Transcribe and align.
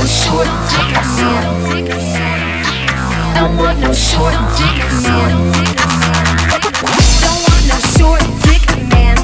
no 0.00 0.06
short 0.06 0.48
dick 0.70 0.92
man. 1.16 1.44
Don't 3.34 3.56
want 3.58 3.78
no 3.80 3.92
short 3.92 4.32
dick 4.56 4.78
man. 5.04 5.32
Don't 7.20 7.40
want 7.44 7.64
no 7.68 7.76
short 7.92 8.24
dick 8.44 8.64
man. 8.88 9.16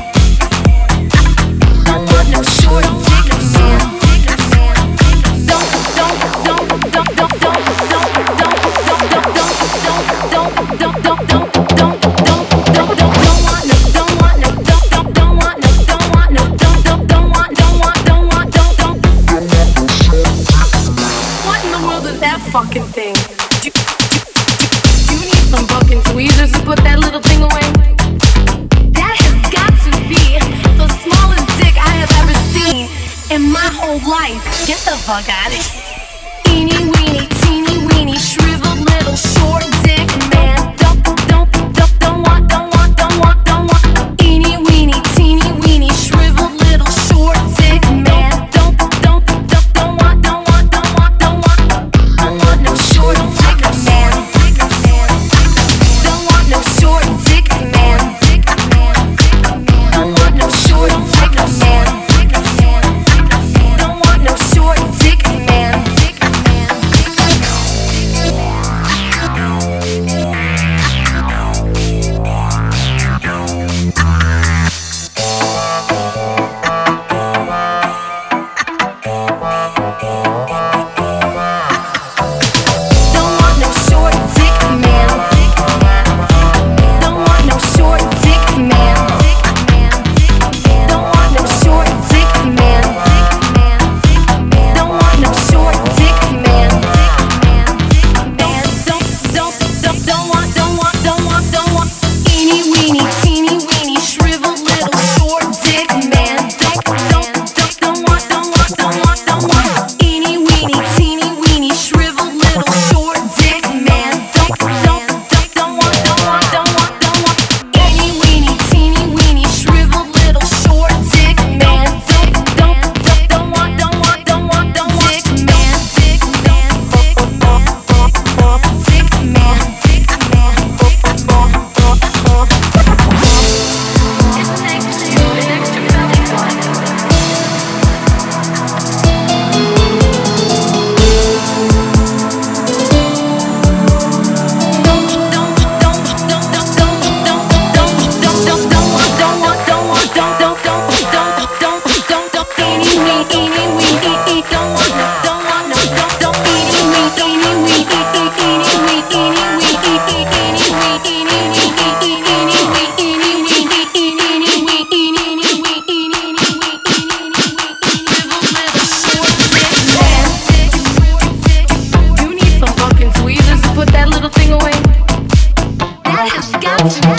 Don't 1.86 2.04
want 2.12 2.28
no 2.28 2.42
short 2.42 2.84
dick 3.08 3.28
man. 3.54 3.80
Don't 5.48 5.66
don't 5.96 6.16
don't 6.16 6.36
don't 6.44 6.68
don't 6.92 7.10
don't 7.16 7.16
don't 7.16 7.26
don't 7.26 7.54
don't 9.06 9.32
don't 9.32 9.50
don't 10.30 10.52
don't 10.78 11.02
don't 11.02 11.28
don't 11.28 11.45
in 33.36 33.52
my 33.52 33.68
whole 33.78 34.00
life. 34.08 34.42
Get 34.66 34.80
the 34.88 34.96
fuck 35.04 35.28
out 35.28 35.52
of 35.52 35.60
here. 35.60 36.54
Eeny 36.54 36.78
weeny, 36.92 37.26
teeny 37.42 37.76
weeny, 37.86 38.16
shriveled 38.16 38.80
little 38.90 39.16
short. 39.16 39.65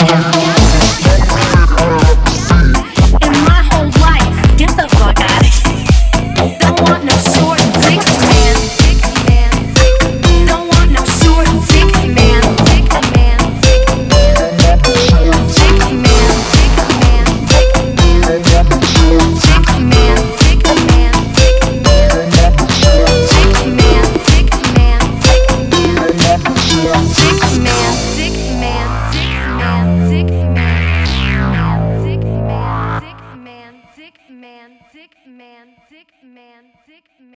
Bye. 0.08 0.67
man, 35.68 35.76
dick 35.90 36.08
man, 36.22 36.64
dick 36.86 37.04
man. 37.18 37.26